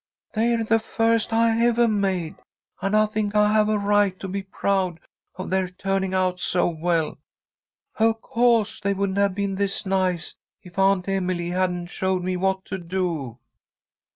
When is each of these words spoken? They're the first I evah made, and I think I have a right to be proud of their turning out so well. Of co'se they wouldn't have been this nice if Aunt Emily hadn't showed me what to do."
They're 0.33 0.63
the 0.63 0.79
first 0.79 1.31
I 1.31 1.51
evah 1.63 1.87
made, 1.87 2.37
and 2.81 2.97
I 2.97 3.05
think 3.05 3.35
I 3.35 3.53
have 3.53 3.69
a 3.69 3.77
right 3.77 4.19
to 4.19 4.27
be 4.27 4.41
proud 4.41 4.99
of 5.35 5.51
their 5.51 5.67
turning 5.67 6.11
out 6.15 6.39
so 6.39 6.65
well. 6.67 7.19
Of 7.99 8.19
co'se 8.19 8.79
they 8.81 8.95
wouldn't 8.95 9.19
have 9.19 9.35
been 9.35 9.53
this 9.53 9.85
nice 9.85 10.33
if 10.63 10.79
Aunt 10.79 11.07
Emily 11.07 11.49
hadn't 11.51 11.91
showed 11.91 12.23
me 12.23 12.35
what 12.35 12.65
to 12.65 12.79
do." 12.79 13.37